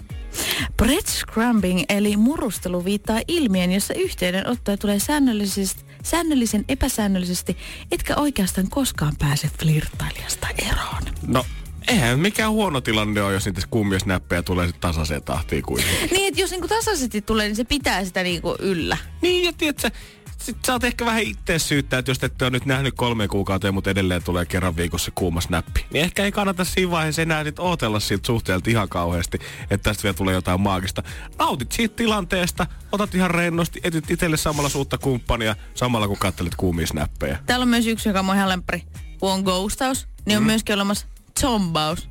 Bread 0.77 1.07
scrumbing 1.07 1.83
eli 1.89 2.17
murustelu 2.17 2.85
viittaa 2.85 3.21
ilmiön, 3.29 3.73
jossa 3.73 3.95
yhteydenottoja 3.95 4.77
tulee 4.77 4.99
säännöllisesti, 4.99 5.85
säännöllisen 6.03 6.65
epäsäännöllisesti, 6.69 7.57
etkä 7.93 8.17
oikeastaan 8.17 8.71
koskaan 8.71 9.13
pääse 9.19 9.51
flirtailijasta 9.61 10.47
eroon. 10.59 11.03
No, 11.27 11.47
eihän 11.89 12.21
mikään 12.21 12.51
huono 12.53 12.81
tilanne 12.81 13.23
ole, 13.23 13.33
jos 13.33 13.45
niitä 13.47 13.61
kummia 13.71 13.99
snappeja 13.99 14.43
tulee 14.43 14.67
sit 14.67 14.81
tasaiseen 14.81 15.23
tahtiin 15.23 15.63
kuitenkin. 15.63 16.09
Niin, 16.17 16.29
että 16.29 16.41
jos 16.41 16.51
niinku 16.51 16.69
tasaisesti 16.69 17.23
tulee, 17.23 17.47
niin 17.47 17.57
se 17.57 17.65
pitää 17.65 18.05
sitä 18.05 18.23
niinku 18.23 18.57
yllä. 18.59 18.97
niin, 19.23 19.45
ja 19.45 19.53
tiedätkö, 19.53 19.91
sit 20.39 20.57
sä 20.67 20.73
oot 20.73 20.85
ehkä 20.85 21.05
vähän 21.07 21.23
itse 21.23 21.59
syyttää, 21.59 21.99
että 21.99 22.11
jos 22.11 22.19
te 22.19 22.27
ette 22.27 22.45
ole 22.45 22.51
nyt 22.51 22.67
nähnyt 22.67 22.95
kolme 22.97 23.29
kuukautta, 23.29 23.73
mutta 23.73 23.91
edelleen 23.91 24.23
tulee 24.23 24.47
kerran 24.47 24.77
viikossa 24.77 25.11
kuuma 25.15 25.41
snappi. 25.41 25.87
Niin 25.93 26.05
ehkä 26.05 26.25
ei 26.25 26.33
kannata 26.33 26.65
siinä 26.65 26.91
vaiheessa 26.91 27.23
enää 27.23 27.45
sit 27.45 27.59
ootella 27.59 28.01
siltä 28.01 28.27
suhteelta 28.27 28.71
ihan 28.71 28.89
kauheasti, 28.89 29.39
että 29.71 29.91
tästä 29.91 30.03
vielä 30.03 30.15
tulee 30.15 30.35
jotain 30.35 30.61
maagista. 30.61 31.03
Nautit 31.39 31.73
siitä 31.73 31.97
tilanteesta, 31.97 32.67
otat 32.93 33.15
ihan 33.15 33.31
rennosti, 33.31 33.81
etit 33.85 34.11
itselle 34.11 34.37
samalla 34.37 34.69
suutta 34.69 34.99
kumppania, 34.99 35.57
samalla 35.75 36.09
kun 36.09 36.19
kattelet 36.19 36.55
kuumia 36.57 36.87
snappeja. 36.87 37.39
Täällä 37.47 37.63
on 37.63 37.69
myös 37.69 37.87
yksi, 37.87 38.09
joka 38.09 38.19
on 38.19 38.25
mun 38.25 38.35
ihan 38.35 38.49
lemppari. 38.49 38.83
Kun 39.21 39.31
on 39.33 39.43
ghostaus, 39.43 40.09
niin 40.27 40.37
on 40.37 40.43
Mm. 40.43 40.47
myöskin 40.47 40.75
olemassa 40.75 41.07
zombaus. 41.41 42.09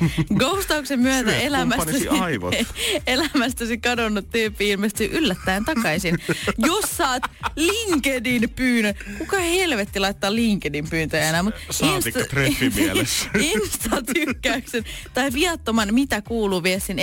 Ghostauksen 0.38 1.00
myötä 1.00 1.36
elämästäsi, 1.36 2.08
aivot. 2.08 2.54
elämästäsi 3.06 3.78
kadonnut 3.78 4.30
tyyppi 4.30 4.70
ilmestyy 4.70 5.08
yllättäen 5.12 5.64
takaisin. 5.64 6.18
Jos 6.58 6.96
saat 6.96 7.22
LinkedIn 7.56 8.50
pyynnön, 8.50 8.94
kuka 9.18 9.38
helvetti 9.38 10.00
laittaa 10.00 10.34
LinkedIn 10.34 10.90
pyyntöjä 10.90 11.28
enää? 11.28 11.42
Mut 11.42 11.54
Saatikko 11.70 12.20
treffi 12.30 12.70
mielessä? 12.70 13.30
Insta-tykkäyksen 13.52 14.84
tai 15.14 15.32
viattoman 15.32 15.94
mitä 15.94 16.22
kuuluu 16.22 16.62
viestin 16.62 16.98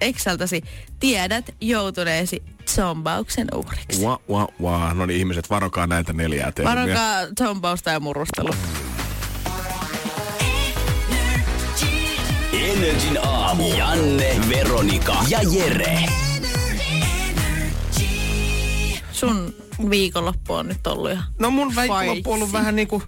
Exceltäsi 0.00 0.62
tiedät 1.00 1.54
joutuneesi 1.60 2.42
zombauksen 2.66 3.48
uhriksi. 3.54 4.02
Wa, 4.02 4.20
wa, 4.30 4.48
wa. 4.62 4.94
No 4.94 5.06
niin 5.06 5.18
ihmiset, 5.18 5.50
varokaa 5.50 5.86
näitä 5.86 6.12
neljää 6.12 6.52
termiä. 6.52 6.74
Varokaa 6.74 7.26
zombausta 7.38 7.90
ja 7.90 8.00
murustelu. 8.00 8.50
Energin 12.52 13.18
aamu. 13.26 13.74
Janne, 13.74 14.40
Veronika 14.48 15.16
ja 15.28 15.38
Jere. 15.52 15.98
Sun 19.12 19.54
viikonloppu 19.90 20.54
on 20.54 20.68
nyt 20.68 20.86
ollut 20.86 21.10
ihan... 21.10 21.24
No 21.38 21.50
mun 21.50 21.76
viikonloppu 21.76 22.32
on 22.32 22.36
ollut 22.36 22.52
vähän 22.52 22.76
niinku 22.76 23.02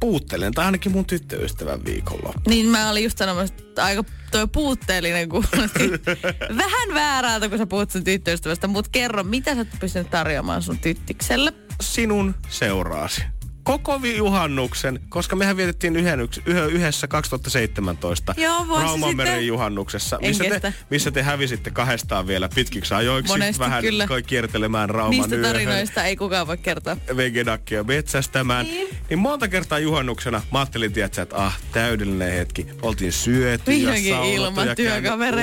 puutteellinen, 0.00 0.52
tai 0.54 0.64
ainakin 0.64 0.92
mun 0.92 1.04
tyttöystävän 1.04 1.84
viikonloppu. 1.84 2.40
Niin 2.50 2.66
mä 2.66 2.90
olin 2.90 3.04
just 3.04 3.18
sanomassa, 3.18 3.54
että 3.58 3.84
aika 3.84 4.04
toi 4.30 4.46
puutteellinen 4.46 5.28
kuulosti. 5.28 5.90
Vähän 6.64 6.94
väärältä, 6.94 7.48
kun 7.48 7.58
sä 7.58 7.66
puhut 7.66 7.90
sun 7.90 8.04
tyttöystävästä, 8.04 8.66
mutta 8.66 8.90
kerro, 8.92 9.22
mitä 9.22 9.54
sä 9.54 9.60
oot 9.60 9.68
pystynyt 9.80 10.10
tarjoamaan 10.10 10.62
sun 10.62 10.78
tyttikselle? 10.78 11.52
Sinun 11.80 12.34
seuraasi. 12.48 13.22
Koko 13.64 14.00
juhannuksen, 14.16 15.00
koska 15.08 15.36
mehän 15.36 15.56
vietettiin 15.56 15.96
yhden, 15.96 16.20
yks- 16.20 16.40
yhä- 16.46 16.64
yhdessä 16.66 17.06
2017 17.08 18.34
Joo, 18.36 18.66
Raumanmeren 18.80 19.46
juhannuksessa, 19.46 20.18
missä 20.22 20.44
te, 20.60 20.74
missä 20.90 21.10
te 21.10 21.22
hävisitte 21.22 21.70
kahdestaan 21.70 22.26
vielä 22.26 22.48
pitkiksi 22.54 22.94
ajoiksi 22.94 23.32
Monesti 23.32 23.58
vähän 23.60 23.82
kyllä. 23.82 24.06
koi- 24.06 24.22
kiertelemään 24.22 24.90
Rauman 24.90 25.10
Niistä 25.10 25.36
yöhön. 25.36 25.52
tarinoista 25.52 26.04
ei 26.04 26.16
kukaan 26.16 26.46
voi 26.46 26.56
kertoa. 26.58 26.96
vegenakkia 27.16 27.84
metsästämään. 27.84 28.66
Niin. 28.66 28.88
niin 29.10 29.18
monta 29.18 29.48
kertaa 29.48 29.78
juhannuksena 29.78 30.42
mä 30.52 30.58
ajattelin, 30.58 30.92
tiedätkö, 30.92 31.22
että 31.22 31.36
ah, 31.36 31.58
täydellinen 31.72 32.32
hetki. 32.32 32.66
Oltiin 32.82 33.12
syöty 33.12 33.62
Vihdoinkin 33.70 34.10
ja 34.10 34.24
ilman 34.24 34.66
ja 34.68 34.74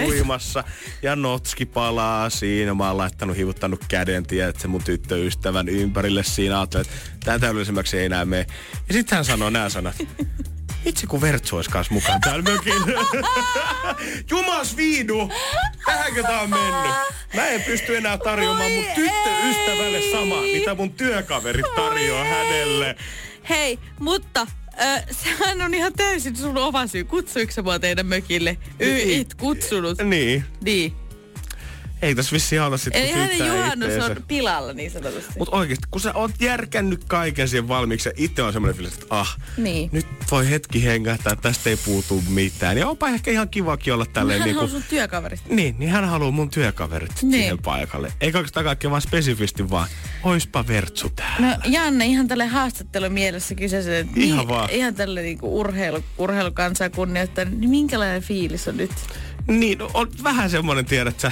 uimassa. 0.08 0.64
Ja 1.02 1.16
notski 1.16 1.66
palaa 1.66 2.30
siinä. 2.30 2.74
Mä 2.74 2.88
oon 2.88 2.98
laittanut, 2.98 3.38
hivuttanut 3.38 3.86
käden, 3.88 4.26
tiedätkö, 4.26 4.68
mun 4.68 4.84
tyttöystävän 4.84 5.70
ympärille 5.70 6.24
siinä. 6.24 6.60
Ajattelin, 6.60 6.86
että 6.86 6.96
tän 7.24 7.42
täydellisemmäksi 7.42 7.98
ei 7.98 8.06
enää 8.06 8.26
mene. 8.26 8.46
Ja 8.88 8.94
sitten 8.94 9.16
hän 9.16 9.26
sanoo 9.26 9.50
nämä 9.50 9.70
sanat. 9.70 9.96
Itse 10.86 11.08
kun 11.08 11.22
Vertsu 11.22 11.56
olisi 11.56 11.70
kanssa 11.70 11.94
mukaan 11.94 12.22
täällä 12.22 12.44
mökillä. 12.52 13.02
Jumas 14.30 14.78
viidu! 14.78 15.32
Tähänkö 15.86 16.24
tää 16.24 16.42
on 16.42 16.50
mennyt? 16.50 16.92
Mä 17.36 17.48
en 17.48 17.62
pysty 17.62 17.98
enää 17.98 18.18
tarjoamaan 18.18 18.72
mun 18.72 18.86
tyttöystävälle 18.96 20.02
samaa, 20.12 20.42
mitä 20.42 20.76
mun 20.76 20.92
työkaverit 20.94 21.66
tarjoaa 21.76 22.24
hänelle. 22.26 22.96
Hei, 23.50 23.80
mutta 24.00 24.48
äh, 24.82 25.04
sehän 25.12 25.62
on 25.62 25.74
ihan 25.74 25.94
täysin 25.94 26.36
sun 26.36 26.58
oma 26.58 26.88
syy. 26.88 27.04
Kutsuiko 27.04 27.52
sä 27.52 27.62
mua 27.62 27.80
teidän 27.80 28.06
mökille? 28.06 28.58
Y- 28.80 28.94
Niin. 28.94 29.22
et 29.22 29.34
kutsunut. 29.34 29.98
Niin. 30.04 30.44
Niin. 30.64 30.94
Ei 32.02 32.16
tässä 32.16 32.34
vissi 32.34 32.60
auta 32.60 32.78
sit, 32.78 32.96
Eli 32.96 33.08
kun 33.08 33.18
hänen 33.18 33.38
juhannus 33.48 33.90
itteensä. 33.90 34.12
on 34.20 34.24
pilalla 34.28 34.74
niin 34.74 34.92
sanotusti. 34.92 35.34
Mut 35.40 35.50
oikeesti, 35.52 35.88
kun 35.92 36.02
sä 36.02 36.14
oot 36.14 36.32
järkännyt 36.40 37.04
kaiken 37.04 37.48
siihen 37.48 37.68
valmiiksi 37.68 38.10
ja 38.10 38.14
itse 38.18 38.42
on 38.44 38.54
semmoinen 38.54 38.76
fiilis, 38.78 38.94
että 38.94 39.06
ah, 39.10 39.38
Niin. 39.58 39.90
nyt 39.94 40.06
voi 40.32 40.50
hetki 40.50 40.86
hengähtää, 40.86 41.36
tästä 41.36 41.70
ei 41.70 41.78
puutu 41.78 42.24
mitään. 42.30 42.78
Ja 42.78 42.88
onpa 42.88 43.10
ehkä 43.10 43.32
ihan 43.32 43.50
kivakin 43.50 43.94
olla 43.94 44.06
tälleen 44.06 44.40
Hän 44.40 44.46
niinku... 44.48 44.64
on 44.64 44.70
sun 44.70 44.84
työkaverit. 44.90 45.42
Niin, 45.50 45.76
niin 45.80 45.92
hän 45.92 46.06
haluaa 46.10 46.32
mun 46.32 46.50
työkaverit 46.50 47.22
Niin. 47.22 47.32
siihen 47.34 47.60
paikalle. 47.60 48.14
Ei 48.22 48.28
oikeastaan 48.28 48.64
kaikkea 48.66 48.90
vaan 48.92 49.02
spesifisti 49.02 49.70
vaan, 49.70 49.88
oispa 50.24 50.68
Vertsu 50.68 51.10
täällä. 51.10 51.48
No 51.48 51.56
Janne, 51.66 52.06
ihan 52.06 52.28
tälle 52.28 52.46
haastattelun 52.48 53.12
mielessä 53.12 53.56
kyseisen, 53.56 53.94
että 53.96 54.14
Ihan 54.20 54.38
niin, 54.40 54.48
vaan. 54.48 54.70
ihan 54.70 54.96
tälle 54.96 55.22
niinku 55.22 55.60
urheilu, 55.60 56.04
urheilukansaa 56.18 56.90
kunnioittain, 56.90 57.60
niin 57.62 57.70
minkälainen 57.70 58.22
fiilis 58.22 58.68
on 58.68 58.78
nyt? 58.78 58.92
Niin, 59.48 59.78
no, 59.78 59.92
on 59.94 60.08
vähän 60.24 60.50
semmoinen 60.50 60.86
tiedät 60.86 61.20
sä, 61.20 61.32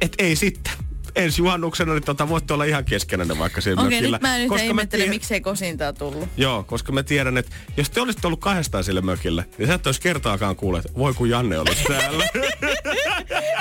että 0.00 0.24
ei 0.24 0.36
sitten. 0.36 0.72
Ensi 1.16 1.42
juhannuksena 1.42 1.92
niin 1.92 2.02
tota, 2.02 2.28
voitte 2.28 2.54
olla 2.54 2.64
ihan 2.64 2.84
keskenänne 2.84 3.38
vaikka 3.38 3.60
siellä 3.60 3.82
Okei, 3.82 3.98
mökillä. 3.98 4.16
nyt 4.16 4.22
mä 4.22 4.38
nyt 4.38 4.48
koska 4.48 4.64
ihmettelen, 4.66 5.08
miksei 5.08 5.40
kosintaa 5.40 5.92
tullut. 5.92 6.28
Joo, 6.36 6.62
koska 6.62 6.92
mä 6.92 7.02
tiedän, 7.02 7.38
että 7.38 7.56
jos 7.76 7.90
te 7.90 8.00
olisitte 8.00 8.26
ollut 8.26 8.40
kahdestaan 8.40 8.84
sille 8.84 9.00
mökille, 9.00 9.44
niin 9.58 9.68
sä 9.68 9.74
et 9.74 9.86
olisi 9.86 10.00
kertaakaan 10.00 10.56
kuullut, 10.56 10.84
että 10.86 10.98
voi 10.98 11.14
kun 11.14 11.30
Janne 11.30 11.58
olisi 11.58 11.84
täällä. 11.84 12.24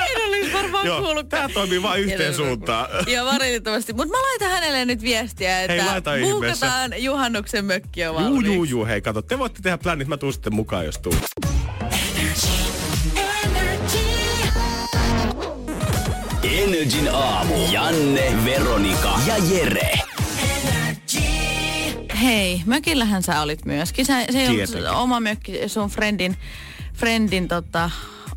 En 0.09 0.27
olisi 0.27 0.53
varmaan 0.53 0.85
Joo, 0.85 1.01
kuullut. 1.01 1.29
tää 1.29 1.49
toimii 1.49 1.81
vain 1.81 2.03
yhteen 2.03 2.33
suuntaan. 2.33 2.87
Joo, 3.07 3.25
valitettavasti. 3.25 3.93
Mutta 3.93 4.11
mä 4.17 4.21
laitan 4.21 4.49
hänelle 4.49 4.85
nyt 4.85 5.01
viestiä, 5.01 5.61
että 5.61 5.73
Hei, 5.83 5.85
laita 5.91 6.11
buukataan 6.21 7.03
juhannuksen 7.03 7.65
mökki 7.65 8.01
jo 8.01 8.11
Juu, 8.11 8.15
valmiiksi. 8.23 8.53
juu, 8.53 8.63
juu, 8.63 8.85
hei 8.85 9.01
kato, 9.01 9.21
te 9.21 9.39
voitte 9.39 9.61
tehdä 9.61 9.77
plänit, 9.77 10.07
mä 10.07 10.17
tuun 10.17 10.33
sitten 10.33 10.55
mukaan, 10.55 10.85
jos 10.85 10.97
tuu. 10.97 11.15
Energin 16.51 17.09
aamu. 17.15 17.55
Janne, 17.71 18.45
Veronika 18.45 19.19
ja 19.27 19.35
Jere. 19.37 19.91
Hei, 22.21 22.61
mökillähän 22.65 23.23
sä 23.23 23.41
olit 23.41 23.65
myöskin. 23.65 24.05
Sä, 24.05 24.25
se 24.31 24.39
ei 24.41 24.47
ollut 24.47 24.57
Tietenkin. 24.65 24.91
oma 24.91 25.19
mökki, 25.19 25.69
sun 25.69 25.89
friendin, 25.89 26.37
friendin 26.93 27.47
tota, 27.47 27.91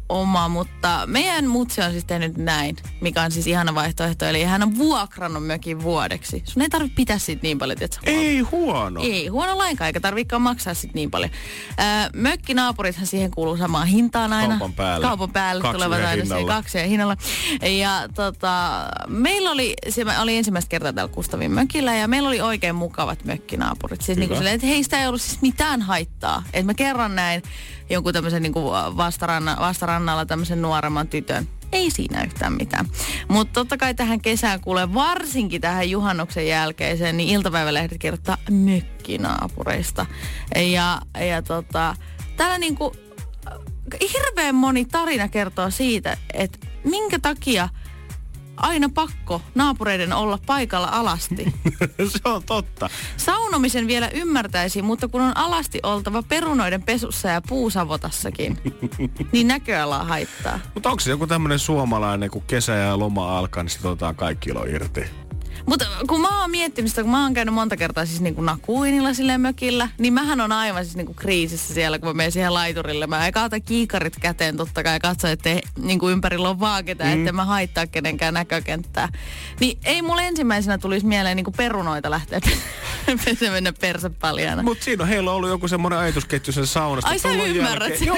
oma, 0.08 0.48
mutta 0.48 1.02
meidän 1.06 1.46
mutsi 1.46 1.80
on 1.82 1.90
siis 1.90 2.04
tehnyt 2.04 2.36
näin, 2.36 2.76
mikä 3.00 3.23
on 3.23 3.30
siis 3.30 3.47
ihana 3.47 3.75
vaihtoehto. 3.75 4.25
Eli 4.25 4.45
hän 4.45 4.62
on 4.62 4.78
vuokrannut 4.78 5.47
mökin 5.47 5.83
vuodeksi. 5.83 6.42
Sun 6.47 6.62
ei 6.62 6.69
tarvitse 6.69 6.97
pitää 6.97 7.19
siitä 7.19 7.42
niin 7.42 7.59
paljon, 7.59 7.78
että 7.80 7.99
Ei 8.02 8.40
huono. 8.40 9.00
Ei, 9.02 9.28
huono 9.28 9.59
lainkaan, 9.59 9.87
eikä 9.87 10.00
tarvikaan 10.00 10.42
maksaa 10.42 10.75
sit 10.75 10.95
niin 10.95 11.11
paljon. 11.11 11.30
Ää, 11.78 12.11
mökkinaapurithan 12.14 13.07
siihen 13.07 13.30
kuuluu 13.30 13.57
samaan 13.57 13.87
hintaan 13.87 14.33
aina. 14.33 14.49
Kaupan 14.49 14.73
päälle. 14.73 15.07
Kaupan 15.07 15.30
päälle 15.33 15.62
Kaksi 15.62 15.75
tulevat 15.76 16.04
aina 16.04 16.25
siihen 16.25 16.47
kaksi 16.47 16.78
hinnalla. 16.88 17.16
Ja 17.78 18.09
tota, 18.14 18.87
meillä 19.09 19.50
oli, 19.50 19.75
se 19.88 20.04
oli 20.21 20.37
ensimmäistä 20.37 20.69
kertaa 20.69 20.92
täällä 20.92 21.14
Kustavin 21.14 21.50
mökillä 21.50 21.95
ja 21.95 22.09
meillä 22.09 22.28
oli 22.28 22.40
oikein 22.40 22.75
mukavat 22.75 23.25
mökkinaapurit. 23.25 24.00
Siis 24.00 24.19
niinku 24.19 24.35
Hyvä. 24.35 24.38
silleen, 24.38 24.54
että 24.54 24.66
heistä 24.66 25.00
ei 25.00 25.07
ollut 25.07 25.23
siis 25.23 25.42
mitään 25.42 25.83
haittaa. 25.83 26.42
Että 26.52 26.66
mä 26.66 26.75
kerran 26.75 27.16
näin 27.16 27.42
jonkun 27.90 28.12
tämmöisen 28.12 28.42
niinku 28.42 28.71
vastaranna, 28.73 29.57
vastarannalla 29.61 30.26
tämmöisen 30.26 30.62
nuoremman 30.62 31.09
tytön. 31.09 31.49
Ei 31.72 31.90
siinä 31.90 32.24
yhtään 32.24 32.52
mitään. 32.52 32.86
Mutta 33.28 33.52
totta 33.52 33.76
kai 33.76 33.94
tähän 33.94 34.20
kesään 34.20 34.60
kuulee, 34.60 34.94
varsinkin 34.94 35.60
tähän 35.60 35.90
juhannuksen 35.90 36.46
jälkeiseen, 36.46 37.16
niin 37.16 37.28
iltapäivälehdet 37.28 37.98
kirjoittaa 37.98 38.38
mökkinaapureista. 38.50 40.06
Ja, 40.72 41.00
ja 41.28 41.42
tota, 41.42 41.96
täällä 42.36 42.58
niinku 42.58 42.92
hirveän 44.12 44.54
moni 44.54 44.84
tarina 44.84 45.28
kertoo 45.28 45.70
siitä, 45.70 46.16
että 46.34 46.58
minkä 46.84 47.18
takia 47.18 47.68
aina 48.62 48.88
pakko 48.94 49.42
naapureiden 49.54 50.12
olla 50.12 50.38
paikalla 50.46 50.88
alasti. 50.88 51.54
se 52.12 52.20
on 52.24 52.42
totta. 52.42 52.90
Saunomisen 53.16 53.86
vielä 53.86 54.08
ymmärtäisi, 54.08 54.82
mutta 54.82 55.08
kun 55.08 55.20
on 55.20 55.36
alasti 55.36 55.80
oltava 55.82 56.22
perunoiden 56.22 56.82
pesussa 56.82 57.28
ja 57.28 57.42
puusavotassakin, 57.42 58.58
niin 59.32 59.48
näköala 59.48 60.04
haittaa. 60.04 60.58
Mutta 60.74 60.88
onko 60.90 61.00
se 61.00 61.10
joku 61.10 61.26
tämmöinen 61.26 61.58
suomalainen, 61.58 62.30
kun 62.30 62.42
kesä 62.42 62.72
ja 62.72 62.98
loma 62.98 63.38
alkaa, 63.38 63.62
niin 63.62 63.70
sitten 63.70 63.90
otetaan 63.90 64.16
kaikki 64.16 64.50
ilo 64.50 64.64
irti? 64.64 65.04
Mutta 65.66 65.86
kun 66.08 66.20
mä 66.20 66.40
oon 66.40 66.50
miettinyt 66.50 66.90
sitä, 66.90 67.02
kun 67.02 67.10
mä 67.10 67.22
oon 67.22 67.34
käynyt 67.34 67.54
monta 67.54 67.76
kertaa 67.76 68.06
siis 68.06 68.20
niin 68.20 68.34
kuin 68.34 68.46
nakuinilla 68.46 69.14
silleen 69.14 69.40
mökillä, 69.40 69.88
niin 69.98 70.12
mähän 70.12 70.40
on 70.40 70.52
aivan 70.52 70.84
siis 70.84 70.96
niin 70.96 71.06
kuin 71.06 71.16
kriisissä 71.16 71.74
siellä, 71.74 71.98
kun 71.98 72.08
mä 72.08 72.14
menen 72.14 72.32
siihen 72.32 72.54
laiturille. 72.54 73.06
Mä 73.06 73.26
en 73.26 73.32
kaata 73.32 73.60
kiikarit 73.60 74.16
käteen 74.20 74.56
totta 74.56 74.82
kai 74.82 74.94
ja 74.94 75.00
katso, 75.00 75.28
että 75.28 75.50
niin 75.78 75.98
kuin 75.98 76.12
ympärillä 76.12 76.48
on 76.48 76.60
vaan 76.60 76.84
ketään, 76.84 77.10
mm. 77.10 77.18
että 77.18 77.32
mä 77.32 77.44
haittaa 77.44 77.86
kenenkään 77.86 78.34
näkökenttää. 78.34 79.08
Niin 79.60 79.78
ei 79.84 80.02
mulle 80.02 80.26
ensimmäisenä 80.26 80.78
tulisi 80.78 81.06
mieleen 81.06 81.36
niin 81.36 81.44
kuin 81.44 81.54
perunoita 81.56 82.10
lähteä 82.10 82.40
se 83.38 83.50
mennä 83.50 83.72
perse 83.72 84.08
paljana. 84.08 84.62
Mutta 84.62 84.84
siinä 84.84 85.02
on 85.02 85.08
heillä 85.08 85.32
ollut 85.32 85.50
joku 85.50 85.68
semmoinen 85.68 85.98
ajatusketju 85.98 86.52
sen 86.52 86.66
saunasta. 86.66 87.10
Ai 87.10 87.18
sä 87.18 87.28
ymmärrät 87.32 87.98
sen 87.98 88.12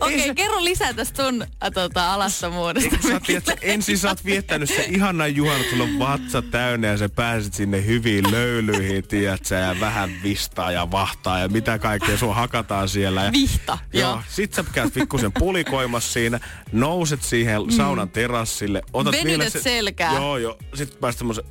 Okei, 0.00 0.26
se- 0.26 0.34
kerro 0.34 0.64
lisää 0.64 0.92
tästä 0.92 1.24
sun 1.24 1.46
tota, 1.74 2.12
alastomuudesta. 2.12 2.96
Sä, 3.02 3.20
ensin 3.62 3.98
sä 3.98 4.08
oot 4.08 4.24
viettänyt 4.24 4.68
se 4.68 4.86
ihanan 4.90 5.36
juhannus, 5.36 5.70
sulla 5.70 5.84
on 5.84 5.98
vatsa 5.98 6.42
täynnä 6.52 6.86
ja 6.86 6.96
sä 6.96 7.08
pääset 7.08 7.54
sinne 7.54 7.86
hyviin 7.86 8.30
löylyihin, 8.30 9.08
tiedätkö, 9.08 9.54
ja 9.54 9.76
vähän 9.80 10.10
vistaa 10.22 10.72
ja 10.72 10.90
vahtaa 10.90 11.38
ja 11.38 11.48
mitä 11.48 11.78
kaikkea 11.78 12.18
sua 12.18 12.34
hakataan 12.34 12.88
siellä. 12.88 13.24
Ja, 13.24 13.32
Vihta, 13.32 13.78
joo. 13.92 14.10
joo. 14.10 14.22
Sit 14.28 14.54
sä 14.54 14.64
käyt 14.72 14.94
pikkusen 14.94 15.32
pulikoimassa 15.32 16.12
siinä, 16.12 16.40
nouset 16.72 17.22
siihen 17.22 17.72
saunan 17.72 18.08
terassille. 18.08 18.82
Otat 18.92 19.12
Venytät 19.12 19.52
se, 19.52 19.62
selkää. 19.62 20.14
Joo, 20.14 20.36
joo. 20.36 20.58
Sitten 20.74 20.98
pääset 21.00 21.18
semmoisen... 21.18 21.44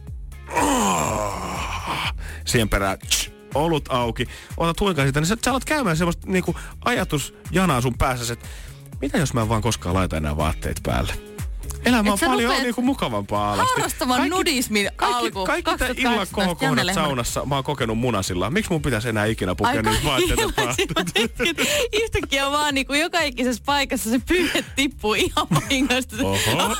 Siihen 2.45 2.69
perään 2.69 2.99
tsch, 2.99 3.31
olut 3.55 3.85
auki. 3.89 4.27
Otat 4.57 4.79
huikan 4.79 5.05
siitä, 5.05 5.19
niin 5.19 5.27
sä, 5.27 5.37
sä 5.45 5.51
alat 5.51 5.65
käymään 5.65 5.97
semmoista 5.97 6.27
niinku 6.27 6.55
ajatusjanaa 6.85 7.81
sun 7.81 7.97
päässä, 7.97 8.33
että 8.33 8.47
mitä 9.01 9.17
jos 9.17 9.33
mä 9.33 9.41
en 9.41 9.49
vaan 9.49 9.61
koskaan 9.61 9.95
laita 9.95 10.17
enää 10.17 10.37
vaatteet 10.37 10.79
päälle? 10.83 11.30
Elämä 11.85 12.11
on 12.11 12.19
paljon 12.19 12.43
rupeat 12.43 12.63
niinku 12.63 12.81
mukavampaa 12.81 13.53
alasti. 13.53 13.73
harrastamaan 13.75 14.29
nudismin 14.29 14.89
kaikki, 14.95 15.25
alku. 15.25 15.45
Kaikki 15.45 15.71
tämän 15.77 15.95
illan 15.97 16.27
2018 16.27 16.35
kohokohdat 16.35 16.95
saunassa 16.95 17.45
mä 17.45 17.55
oon 17.55 17.63
kokenut 17.63 17.97
munasilla. 17.97 18.49
Miksi 18.49 18.71
mun 18.71 18.81
pitäisi 18.81 19.09
enää 19.09 19.25
ikinä 19.25 19.55
pukea 19.55 19.81
niitä 19.81 20.03
vaatteita. 20.03 20.43
Yhtäkkiä 22.03 22.51
vaan 22.51 22.75
niin 22.75 22.87
kuin 22.87 22.99
joka 22.99 23.21
ikisessä 23.21 23.63
paikassa 23.65 24.09
se 24.09 24.19
pyyhe 24.27 24.65
tippuu 24.75 25.13
ihan 25.13 25.47
vahingosta. 25.55 26.15
Oho. 26.23 26.37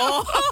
Oho, 0.00 0.42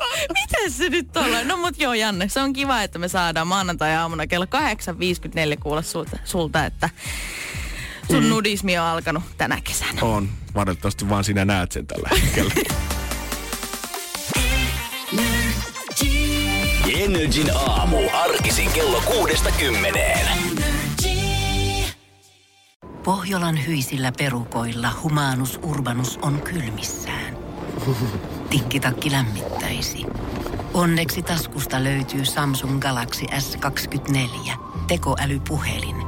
miten 0.40 0.70
se 0.70 0.88
nyt 0.88 1.16
on? 1.16 1.24
No 1.44 1.56
mut 1.56 1.78
joo 1.78 1.94
Janne, 1.94 2.28
se 2.28 2.40
on 2.40 2.52
kiva, 2.52 2.82
että 2.82 2.98
me 2.98 3.08
saadaan 3.08 3.46
maanantai-aamuna 3.46 4.26
kello 4.26 4.44
8.54 4.44 5.60
kuulla 5.60 5.82
sulta, 5.82 6.18
sulta 6.24 6.64
että 6.64 6.90
sun 8.10 8.24
mm. 8.24 8.30
nudismi 8.30 8.78
on 8.78 8.84
alkanut 8.84 9.22
tänä 9.36 9.60
kesänä. 9.64 10.02
On. 10.02 10.28
Valitettavasti 10.54 11.08
vaan 11.08 11.24
sinä 11.24 11.44
näet 11.44 11.72
sen 11.72 11.86
tällä 11.86 12.08
hetkellä. 12.08 12.54
Energin 16.98 17.50
aamu. 17.56 17.96
Arkisin 18.12 18.70
kello 18.72 19.00
kuudesta 19.00 19.50
kymmeneen. 19.50 20.28
Pohjolan 23.04 23.66
hyisillä 23.66 24.12
perukoilla 24.18 24.90
humanus 25.02 25.60
urbanus 25.62 26.18
on 26.22 26.42
kylmissään. 26.42 27.36
Tikkitakki 28.50 29.12
lämmittäisi. 29.12 30.06
Onneksi 30.74 31.22
taskusta 31.22 31.84
löytyy 31.84 32.24
Samsung 32.24 32.80
Galaxy 32.80 33.24
S24 33.24 34.52
tekoälypuhelin. 34.88 36.07